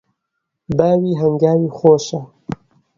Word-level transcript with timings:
باوی 0.77 1.13
هەنگاوی 1.21 1.69
خۆشە 1.77 2.21